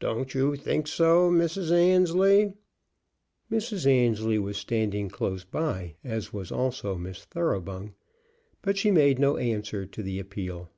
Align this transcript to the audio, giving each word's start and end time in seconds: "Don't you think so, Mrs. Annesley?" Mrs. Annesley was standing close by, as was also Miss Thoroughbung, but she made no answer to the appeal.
"Don't 0.00 0.32
you 0.32 0.56
think 0.56 0.86
so, 0.86 1.30
Mrs. 1.30 1.70
Annesley?" 1.70 2.54
Mrs. 3.52 3.84
Annesley 3.86 4.38
was 4.38 4.56
standing 4.56 5.10
close 5.10 5.44
by, 5.44 5.96
as 6.02 6.32
was 6.32 6.50
also 6.50 6.96
Miss 6.96 7.26
Thoroughbung, 7.26 7.92
but 8.62 8.78
she 8.78 8.90
made 8.90 9.18
no 9.18 9.36
answer 9.36 9.84
to 9.84 10.02
the 10.02 10.18
appeal. 10.18 10.70